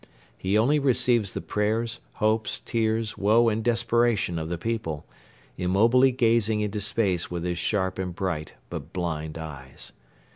[0.35, 5.05] He only receives the prayers, hopes, tears, woe and desperation of the people,
[5.59, 9.91] immobilely gazing into space with his sharp and bright but blind eyes.